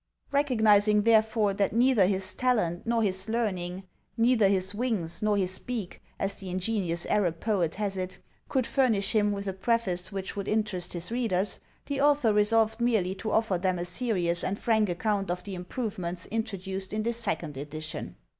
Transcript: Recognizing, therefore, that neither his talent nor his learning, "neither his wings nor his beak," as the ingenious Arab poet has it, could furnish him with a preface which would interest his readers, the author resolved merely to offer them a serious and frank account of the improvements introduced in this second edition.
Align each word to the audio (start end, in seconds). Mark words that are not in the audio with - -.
Recognizing, 0.31 1.03
therefore, 1.03 1.53
that 1.53 1.73
neither 1.73 2.07
his 2.07 2.33
talent 2.33 2.87
nor 2.87 3.03
his 3.03 3.29
learning, 3.29 3.83
"neither 4.17 4.47
his 4.47 4.73
wings 4.73 5.21
nor 5.21 5.37
his 5.37 5.59
beak," 5.59 6.01
as 6.17 6.39
the 6.39 6.49
ingenious 6.49 7.05
Arab 7.05 7.39
poet 7.39 7.75
has 7.75 7.97
it, 7.97 8.17
could 8.49 8.65
furnish 8.65 9.11
him 9.13 9.31
with 9.31 9.45
a 9.45 9.53
preface 9.53 10.11
which 10.11 10.35
would 10.35 10.47
interest 10.47 10.93
his 10.93 11.11
readers, 11.11 11.59
the 11.85 12.01
author 12.01 12.33
resolved 12.33 12.81
merely 12.81 13.13
to 13.13 13.29
offer 13.31 13.59
them 13.59 13.77
a 13.77 13.85
serious 13.85 14.43
and 14.43 14.57
frank 14.57 14.89
account 14.89 15.29
of 15.29 15.43
the 15.43 15.53
improvements 15.53 16.25
introduced 16.31 16.93
in 16.93 17.03
this 17.03 17.17
second 17.17 17.55
edition. 17.55 18.15